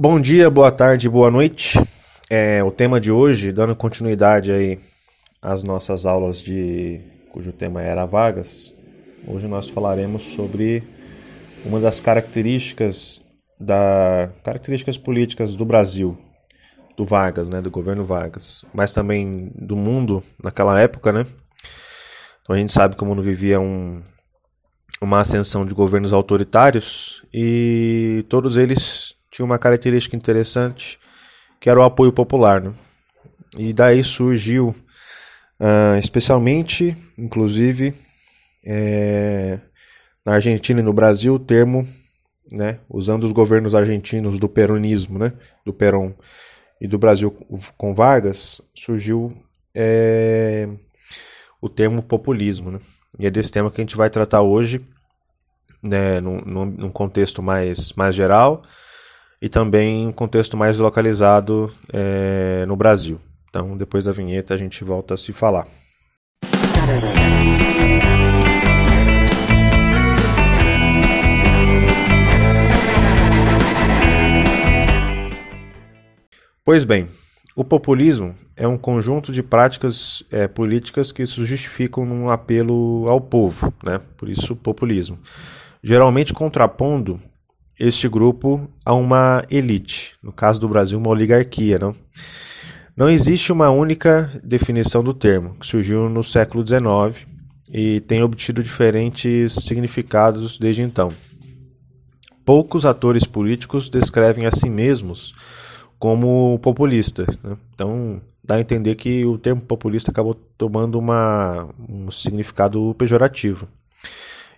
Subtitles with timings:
[0.00, 1.76] Bom dia, boa tarde, boa noite.
[2.30, 4.78] É, o tema de hoje, dando continuidade aí
[5.42, 7.00] às nossas aulas de
[7.32, 8.72] cujo tema era vagas,
[9.26, 10.84] hoje nós falaremos sobre
[11.64, 13.20] uma das características
[13.58, 16.16] da características políticas do Brasil,
[16.96, 21.26] do Vargas, né, do governo Vargas, mas também do mundo naquela época, né?
[22.42, 24.00] Então a gente sabe que o mundo vivia um,
[25.02, 30.98] uma ascensão de governos autoritários e todos eles tinha uma característica interessante,
[31.60, 32.60] que era o apoio popular.
[32.60, 32.74] Né?
[33.56, 34.74] E daí surgiu,
[35.60, 37.94] uh, especialmente, inclusive,
[38.66, 39.60] é,
[40.26, 41.86] na Argentina e no Brasil, o termo,
[42.50, 45.32] né, usando os governos argentinos do peronismo, né,
[45.64, 46.12] do Perón,
[46.80, 47.30] e do Brasil
[47.76, 49.32] com Vargas, surgiu
[49.72, 50.68] é,
[51.62, 52.72] o termo populismo.
[52.72, 52.80] Né?
[53.20, 54.84] E é desse tema que a gente vai tratar hoje,
[55.80, 58.64] né, num, num contexto mais, mais geral,
[59.40, 63.20] e também um contexto mais localizado é, no Brasil.
[63.48, 65.66] Então, depois da vinheta, a gente volta a se falar.
[76.64, 77.08] Pois bem,
[77.56, 83.20] o populismo é um conjunto de práticas é, políticas que se justificam num apelo ao
[83.20, 84.00] povo, né?
[84.16, 85.18] por isso populismo.
[85.82, 87.18] Geralmente contrapondo
[87.78, 91.78] este grupo a uma elite, no caso do Brasil, uma oligarquia.
[91.78, 91.94] Não,
[92.96, 97.26] não existe uma única definição do termo, que surgiu no século XIX
[97.70, 101.08] e tem obtido diferentes significados desde então.
[102.44, 105.34] Poucos atores políticos descrevem a si mesmos
[105.98, 107.26] como populista.
[107.44, 107.56] Né?
[107.74, 113.68] Então, dá a entender que o termo populista acabou tomando uma, um significado pejorativo.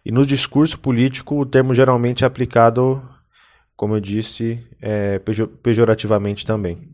[0.05, 3.03] E no discurso político, o termo geralmente é aplicado,
[3.77, 5.21] como eu disse, é,
[5.63, 6.89] pejorativamente também.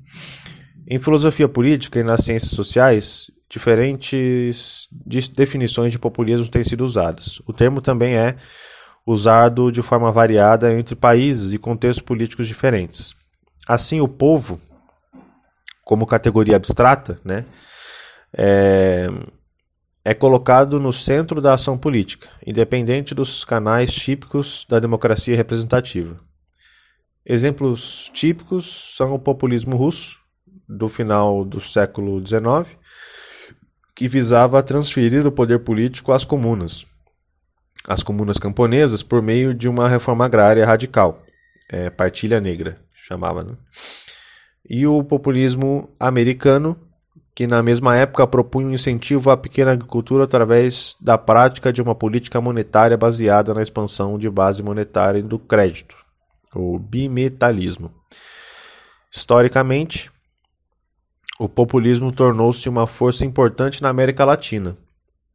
[0.88, 4.88] Em filosofia política e nas ciências sociais, diferentes
[5.34, 7.40] definições de populismo têm sido usadas.
[7.46, 8.36] O termo também é
[9.06, 13.14] usado de forma variada entre países e contextos políticos diferentes.
[13.66, 14.60] Assim, o povo,
[15.84, 17.44] como categoria abstrata, né,
[18.36, 19.08] é,
[20.06, 26.16] é colocado no centro da ação política, independente dos canais típicos da democracia representativa.
[27.24, 30.16] Exemplos típicos são o populismo russo,
[30.68, 32.78] do final do século XIX,
[33.96, 36.86] que visava transferir o poder político às comunas,
[37.88, 41.20] às comunas camponesas, por meio de uma reforma agrária radical,
[41.68, 43.42] é, partilha negra, chamava.
[43.42, 43.56] Né?
[44.70, 46.78] E o populismo americano,
[47.36, 51.94] que na mesma época propunha um incentivo à pequena agricultura através da prática de uma
[51.94, 55.94] política monetária baseada na expansão de base monetária do crédito,
[56.54, 57.92] o bimetalismo.
[59.12, 60.10] Historicamente,
[61.38, 64.74] o populismo tornou-se uma força importante na América Latina,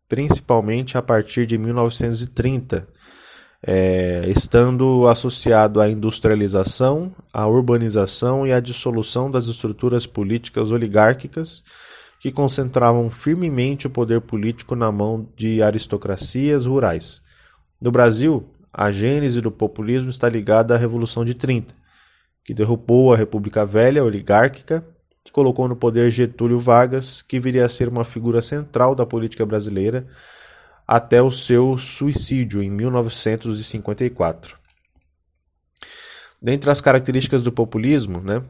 [0.10, 2.88] principalmente a partir de 1930,
[3.62, 11.64] é, estando associado à industrialização, à urbanização e à dissolução das estruturas políticas oligárquicas
[12.22, 17.20] que concentravam firmemente o poder político na mão de aristocracias rurais.
[17.82, 21.74] No Brasil, a gênese do populismo está ligada à Revolução de 30,
[22.46, 24.86] que derrubou a República Velha oligárquica,
[25.24, 29.44] que colocou no poder Getúlio Vargas, que viria a ser uma figura central da política
[29.44, 30.06] brasileira
[30.88, 34.56] até o seu suicídio em 1954.
[36.40, 38.44] Dentre as características do populismo, né,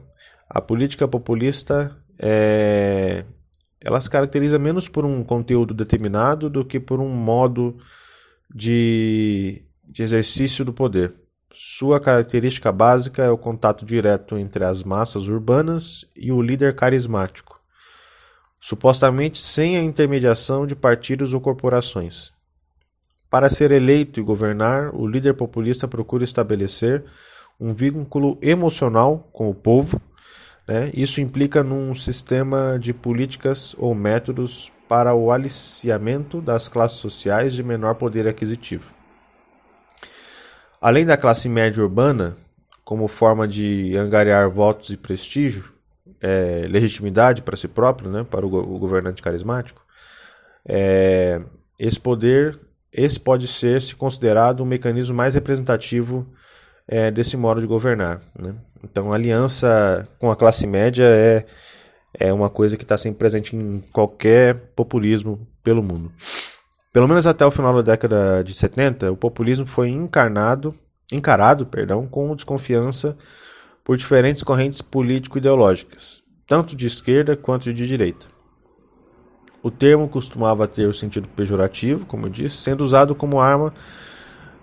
[0.48, 3.24] a política populista é,
[3.84, 7.76] ela se caracteriza menos por um conteúdo determinado do que por um modo
[8.54, 11.14] de, de exercício do poder.
[11.52, 17.60] Sua característica básica é o contato direto entre as massas urbanas e o líder carismático,
[18.60, 22.32] supostamente sem a intermediação de partidos ou corporações.
[23.28, 27.04] Para ser eleito e governar, o líder populista procura estabelecer
[27.58, 30.00] um vínculo emocional com o povo
[30.66, 30.90] né?
[30.94, 37.62] Isso implica num sistema de políticas ou métodos para o aliciamento das classes sociais de
[37.62, 38.84] menor poder aquisitivo.
[40.80, 42.36] Além da classe média urbana,
[42.84, 45.72] como forma de angariar votos e prestígio,
[46.20, 49.84] é, legitimidade para si próprio, né, para o, o governante carismático,
[50.68, 51.40] é,
[51.78, 52.58] esse poder,
[52.92, 56.26] esse pode ser se considerado um mecanismo mais representativo
[56.86, 58.20] é, desse modo de governar.
[58.38, 58.54] Né?
[58.82, 61.46] Então, aliança com a classe média é,
[62.14, 66.12] é uma coisa que está sempre presente em qualquer populismo pelo mundo.
[66.92, 70.74] Pelo menos até o final da década de 70, o populismo foi encarnado,
[71.12, 73.16] encarado perdão, com desconfiança
[73.84, 78.26] por diferentes correntes político-ideológicas, tanto de esquerda quanto de direita.
[79.62, 83.72] O termo costumava ter o sentido pejorativo, como eu disse, sendo usado como arma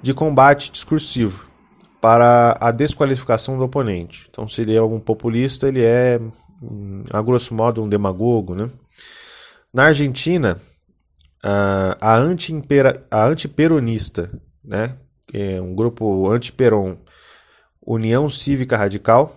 [0.02, 1.49] de combate discursivo
[2.02, 4.28] para a desqualificação do oponente.
[4.30, 6.20] Então, se ele é um populista, ele é,
[6.62, 8.56] hum, a grosso modo, um demagogo.
[8.56, 8.70] Né?
[9.74, 10.62] Na Argentina,
[11.44, 11.98] a,
[13.12, 14.32] a antiperonista,
[14.64, 14.96] né,
[15.34, 16.98] é um grupo anti-Peron,
[17.86, 19.36] União Cívica Radical,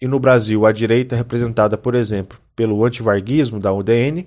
[0.00, 4.26] e no Brasil a direita representada, por exemplo, pelo antivarguismo da UDN,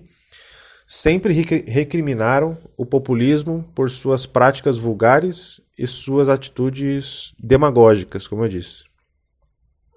[0.87, 1.33] sempre
[1.67, 8.83] recriminaram o populismo por suas práticas vulgares e suas atitudes demagógicas, como eu disse.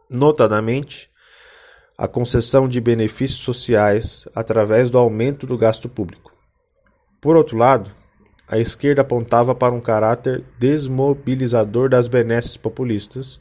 [0.08, 1.10] Notadamente,
[1.98, 6.32] a concessão de benefícios sociais através do aumento do gasto público.
[7.20, 7.90] Por outro lado,
[8.46, 13.40] a esquerda apontava para um caráter desmobilizador das benesses populistas,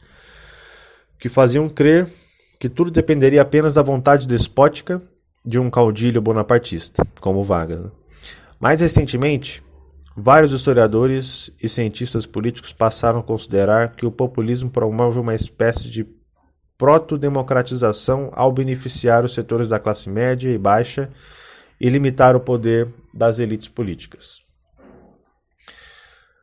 [1.20, 2.08] que faziam crer
[2.58, 5.00] que tudo dependeria apenas da vontade despótica
[5.44, 7.84] de um caudilho bonapartista, como Vargas.
[7.84, 7.90] Né?
[8.58, 9.62] Mais recentemente,
[10.16, 16.06] vários historiadores e cientistas políticos passaram a considerar que o populismo promove uma espécie de
[16.76, 21.10] proto-democratização ao beneficiar os setores da classe média e baixa
[21.80, 24.42] e limitar o poder das elites políticas.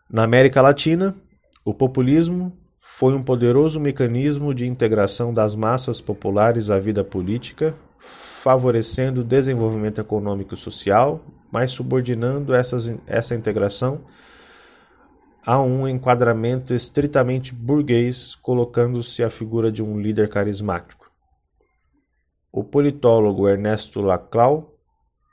[0.10, 1.16] Na América Latina,
[1.64, 9.22] o populismo foi um poderoso mecanismo de integração das massas populares à vida política, favorecendo
[9.22, 14.06] o desenvolvimento econômico e social, mas subordinando essas, essa integração
[15.46, 21.12] a um enquadramento estritamente burguês, colocando-se a figura de um líder carismático.
[22.52, 24.76] O politólogo Ernesto Laclau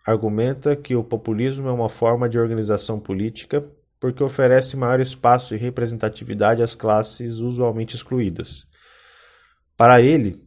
[0.07, 3.67] argumenta que o populismo é uma forma de organização política
[3.99, 8.67] porque oferece maior espaço e representatividade às classes usualmente excluídas.
[9.77, 10.46] Para ele,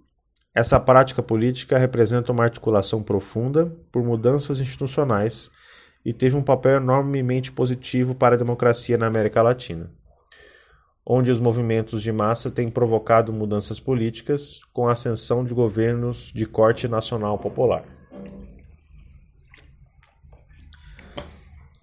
[0.53, 5.49] essa prática política representa uma articulação profunda por mudanças institucionais
[6.03, 9.91] e teve um papel enormemente positivo para a democracia na América Latina,
[11.05, 16.45] onde os movimentos de massa têm provocado mudanças políticas com a ascensão de governos de
[16.45, 17.83] corte nacional popular.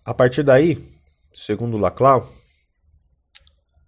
[0.04, 0.92] A partir daí,
[1.32, 2.32] segundo Laclau,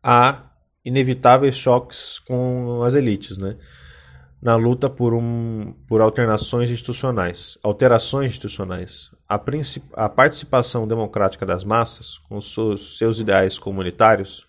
[0.03, 0.51] há
[0.85, 3.57] inevitáveis choques com as elites, né?
[4.41, 9.11] Na luta por, um, por alternações institucionais, alterações institucionais.
[9.29, 9.41] A,
[9.95, 14.47] a participação democrática das massas, com seus, seus ideais comunitários,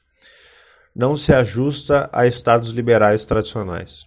[0.95, 4.06] não se ajusta a estados liberais tradicionais,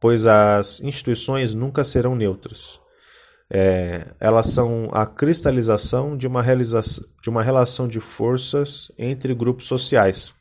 [0.00, 2.80] pois as instituições nunca serão neutras.
[3.48, 10.34] É, elas são a cristalização de uma, de uma relação de forças entre grupos sociais.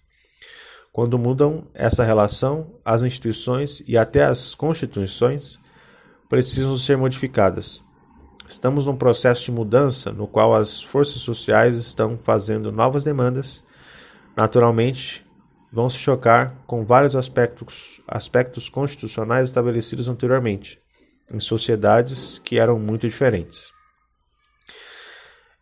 [0.96, 5.60] Quando mudam essa relação, as instituições e até as constituições
[6.30, 7.84] precisam ser modificadas.
[8.48, 13.62] Estamos num processo de mudança no qual as forças sociais estão fazendo novas demandas.
[14.38, 15.22] Naturalmente,
[15.70, 20.80] vão se chocar com vários aspectos, aspectos constitucionais estabelecidos anteriormente
[21.30, 23.75] em sociedades que eram muito diferentes.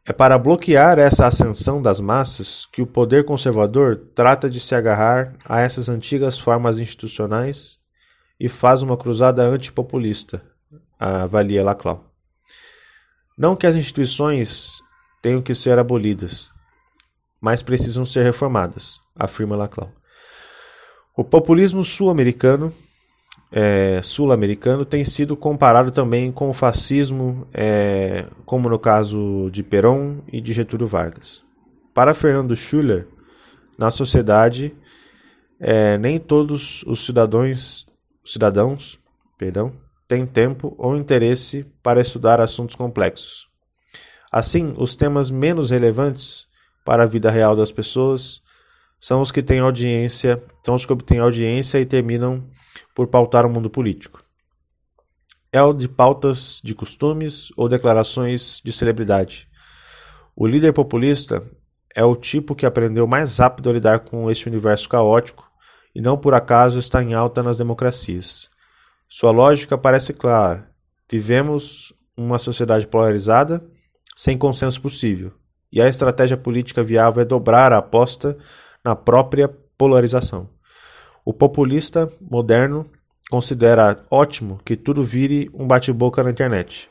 [0.05, 5.33] É para bloquear essa ascensão das massas que o poder conservador trata de se agarrar
[5.45, 7.79] a essas antigas formas institucionais
[8.37, 10.43] e faz uma cruzada antipopulista,
[10.99, 12.03] avalia Laclau.
[13.37, 14.81] Não que as instituições
[15.21, 16.51] tenham que ser abolidas,
[17.39, 19.89] mas precisam ser reformadas, afirma Laclau.
[21.15, 22.73] O populismo sul-americano
[23.55, 30.21] é, sul-americano tem sido comparado também com o fascismo, é, como no caso de Perón
[30.31, 31.43] e de Getúlio Vargas.
[31.93, 33.07] Para Fernando Schuller,
[33.77, 34.75] na sociedade,
[35.59, 37.85] é, nem todos os cidadãos,
[38.25, 38.99] cidadãos
[39.37, 39.73] perdão,
[40.07, 43.47] têm tempo ou interesse para estudar assuntos complexos.
[44.31, 46.47] Assim, os temas menos relevantes
[46.83, 48.41] para a vida real das pessoas
[49.03, 52.41] são os que têm audiência, são os que obtêm audiência e terminam
[52.95, 54.23] por pautar o mundo político.
[55.51, 59.49] É o de pautas de costumes ou declarações de celebridade.
[60.33, 61.43] O líder populista
[61.93, 65.51] é o tipo que aprendeu mais rápido a lidar com esse universo caótico
[65.93, 68.49] e não por acaso está em alta nas democracias.
[69.09, 70.71] Sua lógica parece clara.
[71.11, 73.61] Vivemos uma sociedade polarizada,
[74.15, 75.33] sem consenso possível,
[75.69, 78.37] e a estratégia política viável é dobrar a aposta
[78.83, 79.47] na própria
[79.77, 80.49] polarização.
[81.25, 82.85] O populista moderno
[83.29, 86.89] considera ótimo que tudo vire um bate-boca na internet.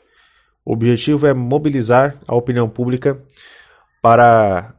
[0.65, 3.21] O objetivo é mobilizar a opinião pública
[4.01, 4.75] para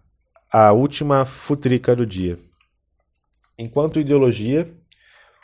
[0.52, 2.40] a última futrica do dia.
[3.58, 4.68] Enquanto ideologia,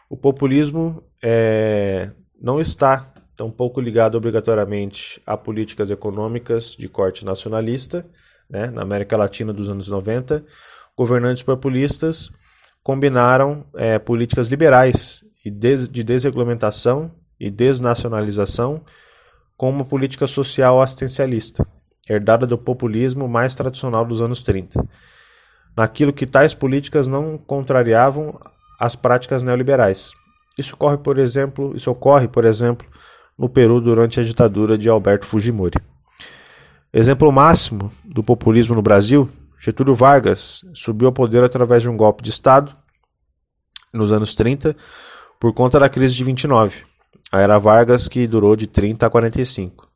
[0.09, 2.09] O populismo é,
[2.41, 8.03] não está tão pouco ligado obrigatoriamente a políticas econômicas de corte nacionalista,
[8.49, 8.71] né?
[8.71, 10.43] na América Latina dos anos 90,
[10.99, 12.29] governantes populistas
[12.83, 18.81] combinaram é, políticas liberais e de desregulamentação e desnacionalização
[19.55, 21.65] com uma política social assistencialista,
[22.09, 24.85] herdada do populismo mais tradicional dos anos 30,
[25.73, 28.37] naquilo que tais políticas não contrariavam
[28.77, 30.11] as práticas neoliberais.
[30.57, 32.85] Isso ocorre, por exemplo, isso ocorre, por exemplo,
[33.37, 35.79] no Peru durante a ditadura de Alberto Fujimori.
[36.91, 39.29] Exemplo máximo do populismo no Brasil,
[39.59, 42.73] Getúlio Vargas subiu ao poder através de um golpe de Estado
[43.93, 44.75] nos anos 30
[45.39, 46.85] por conta da crise de 29,
[47.31, 49.87] a era Vargas que durou de 30 a 45,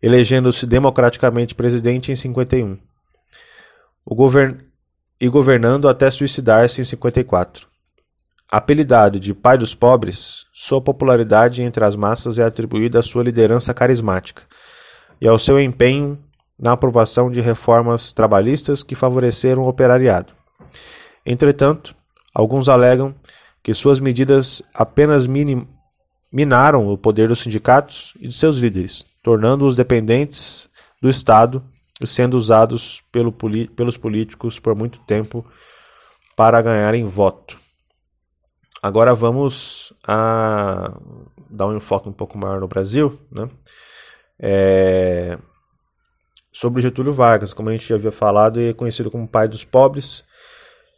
[0.00, 2.78] elegendo-se democraticamente presidente em 51
[4.10, 4.58] o govern...
[5.20, 7.68] e governando até suicidar-se em 54.
[8.50, 13.74] Apelidado de pai dos pobres, sua popularidade entre as massas é atribuída à sua liderança
[13.74, 14.44] carismática
[15.20, 16.18] e ao seu empenho
[16.58, 20.32] na aprovação de reformas trabalhistas que favoreceram o operariado.
[21.24, 21.94] Entretanto,
[22.34, 23.14] alguns alegam
[23.62, 25.26] que suas medidas apenas
[26.32, 30.68] minaram o poder dos sindicatos e de seus líderes, tornando-os dependentes
[31.00, 31.62] do Estado
[32.00, 35.44] e sendo usados pelo, pelos políticos por muito tempo
[36.36, 37.58] para ganharem voto.
[38.82, 40.96] Agora vamos a
[41.50, 43.48] dar um enfoque um pouco maior no Brasil, né?
[44.38, 45.36] É...
[46.58, 49.64] Sobre Getúlio Vargas, como a gente já havia falado, ele é conhecido como pai dos
[49.64, 50.24] pobres.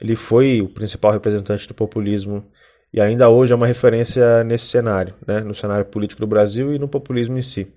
[0.00, 2.50] Ele foi o principal representante do populismo
[2.90, 5.40] e ainda hoje é uma referência nesse cenário, né?
[5.40, 7.70] no cenário político do Brasil e no populismo em si.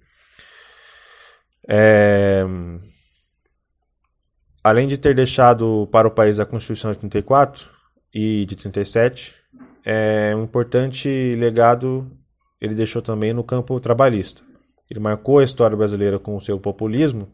[1.67, 2.45] É...
[4.63, 7.67] Além de ter deixado para o país a Constituição de 34
[8.13, 9.35] e de 37,
[9.83, 12.09] é, um importante legado
[12.61, 14.41] ele deixou também no campo trabalhista.
[14.89, 17.29] Ele marcou a história brasileira com o seu populismo,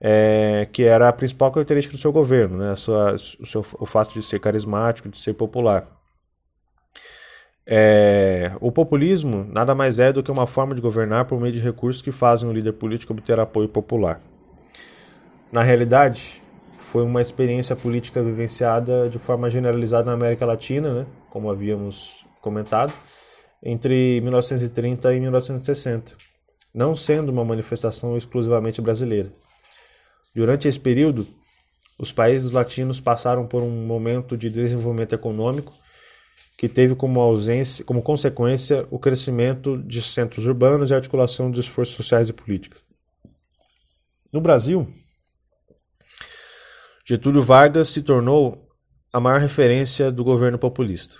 [0.00, 2.76] é, que era a principal característica do seu governo, né?
[2.76, 5.86] Sua, o, seu, o fato de ser carismático, de ser popular.
[7.66, 11.60] É, o populismo nada mais é do que uma forma de governar por meio de
[11.60, 14.22] recursos que fazem o líder político obter apoio popular.
[15.52, 16.42] Na realidade,
[16.90, 22.92] foi uma experiência política vivenciada de forma generalizada na América Latina, né, como havíamos comentado,
[23.62, 26.12] entre 1930 e 1960,
[26.72, 29.30] não sendo uma manifestação exclusivamente brasileira.
[30.34, 31.26] Durante esse período,
[31.98, 35.72] os países latinos passaram por um momento de desenvolvimento econômico
[36.56, 41.60] que teve como ausência, como consequência, o crescimento de centros urbanos e a articulação de
[41.60, 42.84] esforços sociais e políticos.
[44.32, 44.92] No Brasil,
[47.06, 48.68] Getúlio Vargas se tornou
[49.12, 51.16] a maior referência do governo populista.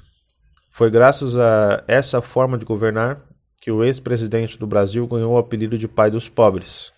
[0.70, 3.24] Foi graças a essa forma de governar
[3.60, 6.92] que o ex-presidente do Brasil ganhou o apelido de pai dos pobres.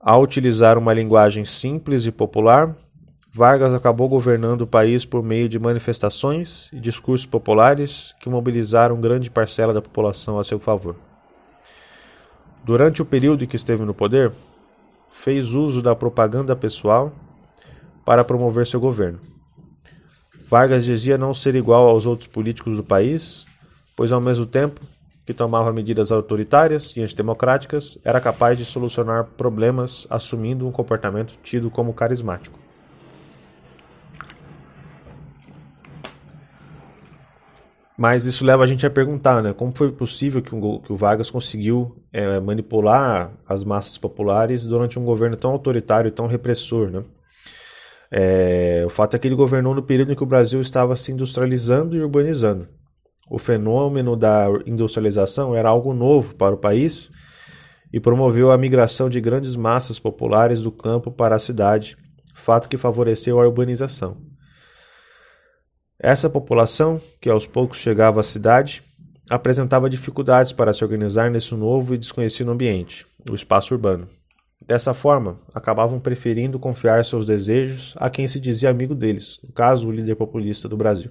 [0.00, 2.76] Ao utilizar uma linguagem simples e popular,
[3.32, 9.28] Vargas acabou governando o país por meio de manifestações e discursos populares que mobilizaram grande
[9.28, 10.94] parcela da população a seu favor.
[12.64, 14.32] Durante o período em que esteve no poder,
[15.10, 17.12] fez uso da propaganda pessoal
[18.04, 19.18] para promover seu governo.
[20.44, 23.44] Vargas dizia não ser igual aos outros políticos do país,
[23.96, 24.80] pois ao mesmo tempo
[25.28, 31.70] que tomava medidas autoritárias e antidemocráticas, era capaz de solucionar problemas assumindo um comportamento tido
[31.70, 32.58] como carismático.
[37.94, 39.52] Mas isso leva a gente a perguntar, né?
[39.52, 44.98] Como foi possível que, um, que o Vargas conseguiu é, manipular as massas populares durante
[44.98, 47.04] um governo tão autoritário e tão repressor, né?
[48.10, 51.12] É, o fato é que ele governou no período em que o Brasil estava se
[51.12, 52.77] industrializando e urbanizando.
[53.30, 57.10] O fenômeno da industrialização era algo novo para o país
[57.92, 61.96] e promoveu a migração de grandes massas populares do campo para a cidade,
[62.34, 64.16] fato que favoreceu a urbanização.
[65.98, 68.82] Essa população, que aos poucos chegava à cidade,
[69.28, 74.08] apresentava dificuldades para se organizar nesse novo e desconhecido ambiente, o espaço urbano.
[74.64, 79.88] Dessa forma, acabavam preferindo confiar seus desejos a quem se dizia amigo deles, no caso,
[79.88, 81.10] o líder populista do Brasil.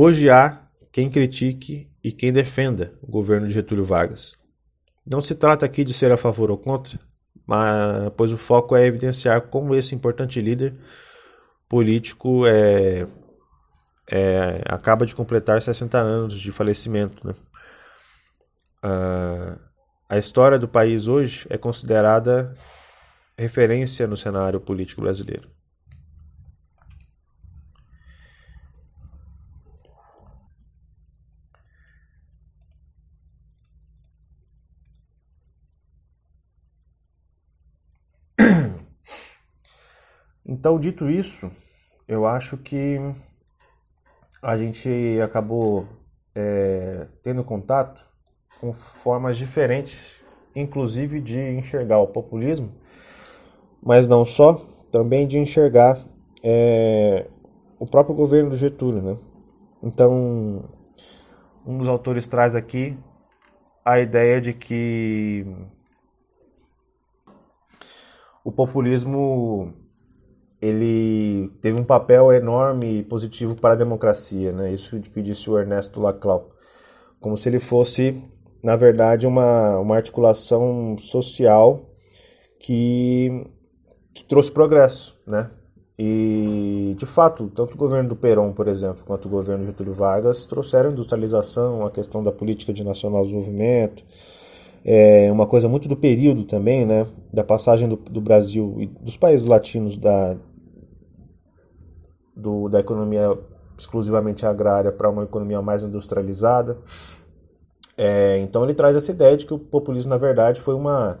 [0.00, 0.62] Hoje há
[0.92, 4.38] quem critique e quem defenda o governo de Getúlio Vargas.
[5.04, 7.00] Não se trata aqui de ser a favor ou contra,
[7.44, 10.76] mas, pois o foco é evidenciar como esse importante líder
[11.68, 13.08] político é,
[14.08, 17.26] é, acaba de completar 60 anos de falecimento.
[17.26, 17.34] Né?
[18.84, 19.58] Uh,
[20.08, 22.56] a história do país hoje é considerada
[23.36, 25.57] referência no cenário político brasileiro.
[40.48, 41.50] Então, dito isso,
[42.08, 42.98] eu acho que
[44.40, 45.86] a gente acabou
[46.34, 48.02] é, tendo contato
[48.58, 50.16] com formas diferentes,
[50.56, 52.72] inclusive de enxergar o populismo,
[53.82, 54.54] mas não só,
[54.90, 56.02] também de enxergar
[56.42, 57.26] é,
[57.78, 59.02] o próprio governo do Getúlio.
[59.02, 59.18] Né?
[59.82, 60.64] Então,
[61.66, 62.96] um dos autores traz aqui
[63.84, 65.44] a ideia de que
[68.42, 69.74] o populismo
[70.60, 74.72] ele teve um papel enorme e positivo para a democracia, né?
[74.72, 76.50] Isso que disse o Ernesto Laclau,
[77.20, 78.22] como se ele fosse,
[78.62, 81.88] na verdade, uma, uma articulação social
[82.58, 83.46] que,
[84.12, 85.50] que trouxe progresso, né?
[85.96, 89.94] E, de fato, tanto o governo do Perón, por exemplo, quanto o governo de Getúlio
[89.94, 94.04] Vargas trouxeram industrialização, a questão da política de nacional desenvolvimento,
[94.84, 99.16] é uma coisa muito do período também, né, da passagem do, do Brasil e dos
[99.16, 100.36] países latinos da,
[102.38, 103.36] do, da economia
[103.76, 106.78] exclusivamente agrária para uma economia mais industrializada.
[107.96, 111.18] É, então ele traz essa ideia de que o populismo, na verdade, foi uma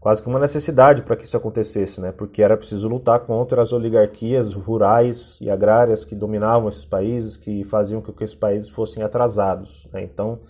[0.00, 2.10] quase que uma necessidade para que isso acontecesse, né?
[2.10, 7.62] porque era preciso lutar contra as oligarquias rurais e agrárias que dominavam esses países, que
[7.62, 9.88] faziam com que esses países fossem atrasados.
[9.92, 10.02] Né?
[10.02, 10.40] Então,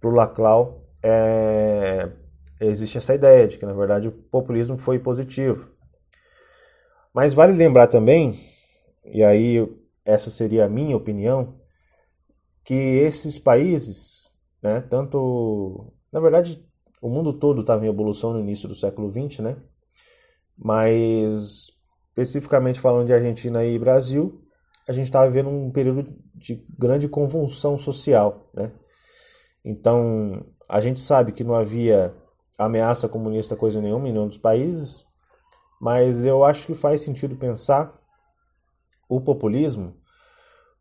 [0.00, 2.08] para o Laclau, é,
[2.60, 5.68] existe essa ideia de que, na verdade, o populismo foi positivo.
[7.14, 8.36] Mas vale lembrar também,
[9.12, 9.66] e aí
[10.04, 11.60] essa seria a minha opinião,
[12.64, 14.30] que esses países,
[14.62, 16.64] né, tanto, na verdade,
[17.00, 19.56] o mundo todo estava em evolução no início do século XX, né?
[20.56, 21.70] Mas
[22.08, 24.42] especificamente falando de Argentina e Brasil,
[24.88, 28.72] a gente estava vivendo um período de grande convulsão social, né?
[29.64, 32.14] Então, a gente sabe que não havia
[32.58, 35.04] ameaça comunista coisa nenhuma em nenhum dos países,
[35.80, 38.00] mas eu acho que faz sentido pensar
[39.08, 39.94] o populismo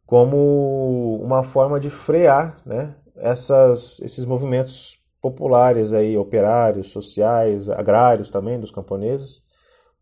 [0.05, 8.59] como uma forma de frear né, essas, esses movimentos populares aí, operários, sociais, agrários também,
[8.59, 9.41] dos camponeses,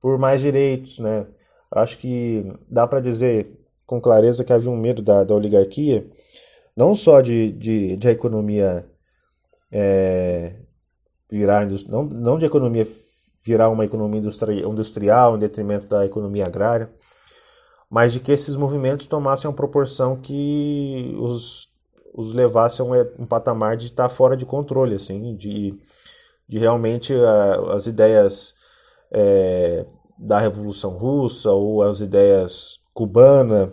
[0.02, 1.00] por mais direitos.
[1.00, 1.26] Né?
[1.72, 6.06] Acho que dá para dizer com clareza que havia um medo da, da oligarquia,
[6.76, 8.86] não só de, de, de a economia
[9.72, 10.56] é,
[11.30, 12.88] virar não, não de economia
[13.46, 16.90] virar uma economia industrial em detrimento da economia agrária,
[17.94, 21.70] mas de que esses movimentos tomassem uma proporção que os,
[22.12, 25.78] os levasse a um, patamar de estar fora de controle, assim, de,
[26.48, 28.56] de realmente uh, as ideias
[29.12, 29.86] é,
[30.18, 33.72] da Revolução Russa ou as ideias cubana,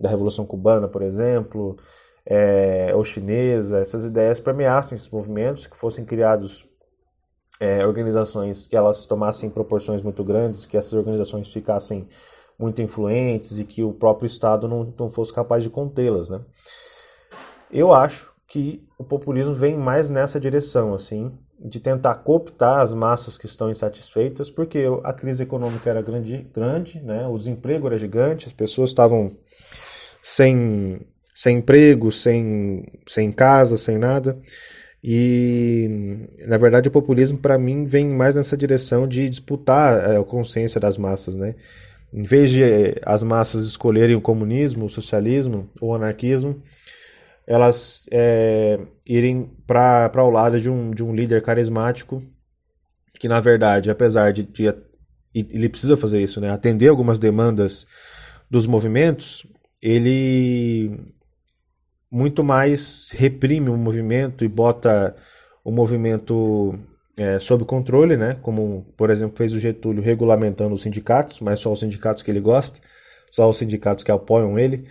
[0.00, 1.76] da Revolução Cubana, por exemplo,
[2.26, 6.68] é, ou chinesa, essas ideias permeassem esses movimentos, que fossem criados
[7.60, 12.08] é, organizações que elas tomassem proporções muito grandes, que essas organizações ficassem
[12.60, 16.40] muito influentes e que o próprio Estado não, não fosse capaz de contê-las, né?
[17.72, 23.38] Eu acho que o populismo vem mais nessa direção, assim, de tentar cooptar as massas
[23.38, 27.26] que estão insatisfeitas, porque a crise econômica era grande, grande, né?
[27.26, 29.36] O desemprego era gigante, as pessoas estavam
[30.20, 31.00] sem
[31.34, 34.38] sem emprego, sem, sem casa, sem nada.
[35.02, 40.22] E, na verdade, o populismo, para mim, vem mais nessa direção de disputar é, a
[40.22, 41.54] consciência das massas, né?
[42.12, 46.62] Em vez de eh, as massas escolherem o comunismo, o socialismo ou o anarquismo,
[47.46, 52.22] elas é, irem para o lado de um, de um líder carismático
[53.18, 54.72] que, na verdade, apesar de, de
[55.34, 56.50] ele precisa fazer isso, né?
[56.50, 57.86] Atender algumas demandas
[58.50, 59.46] dos movimentos,
[59.80, 60.98] ele
[62.10, 65.14] muito mais reprime o movimento e bota
[65.62, 66.74] o movimento
[67.16, 68.36] é, sob controle, né?
[68.42, 72.40] Como, por exemplo, fez o Getúlio regulamentando os sindicatos, mas só os sindicatos que ele
[72.40, 72.80] gosta,
[73.30, 74.86] só os sindicatos que apoiam ele,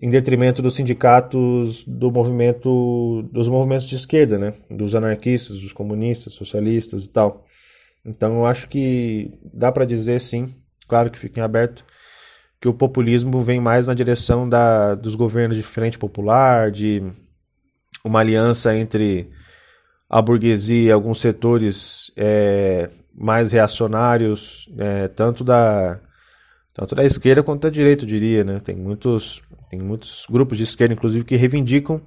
[0.00, 4.54] em detrimento dos sindicatos do movimento, dos movimentos de esquerda, né?
[4.70, 7.44] Dos anarquistas, dos comunistas, socialistas e tal.
[8.04, 10.54] Então, eu acho que dá para dizer sim,
[10.86, 11.84] claro que fica em aberto,
[12.60, 17.02] que o populismo vem mais na direção da, dos governos de frente popular, de
[18.04, 19.30] uma aliança entre
[20.08, 26.00] a burguesia alguns setores é, mais reacionários, é, tanto da
[26.72, 28.60] tanto da esquerda quanto da direita, eu diria, né?
[28.60, 32.00] Tem muitos tem muitos grupos de esquerda, inclusive, que reivindicam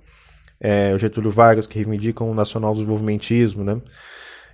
[0.59, 3.81] é, o Getúlio Vargas, que reivindicam o nacional desenvolvimentismo, né?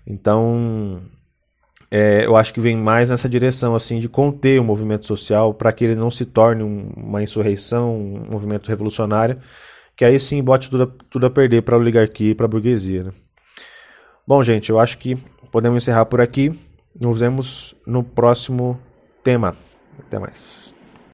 [0.06, 1.02] Então
[1.90, 5.72] é, eu acho que vem mais nessa direção assim de conter o movimento social para
[5.72, 9.40] que ele não se torne um, uma insurreição, um movimento revolucionário,
[9.96, 12.50] que aí sim bote tudo a, tudo a perder para a oligarquia e para a
[12.50, 13.06] burguesia.
[13.06, 13.12] Né?
[14.28, 15.16] Bom, gente, eu acho que
[15.54, 16.52] podemos encerrar por aqui.
[17.00, 18.78] Nos vemos no próximo
[19.24, 19.56] tema.
[19.98, 20.77] Até mais.